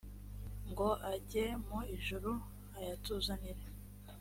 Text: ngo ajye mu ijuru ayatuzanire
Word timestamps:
ngo 0.69 0.89
ajye 1.13 1.45
mu 1.65 1.79
ijuru 1.95 2.31
ayatuzanire 2.77 3.63